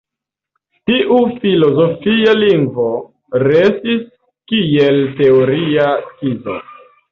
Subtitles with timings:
[0.91, 2.87] Tiu filozofia lingvo
[3.45, 4.01] restis
[4.55, 6.61] kiel teoria skizo.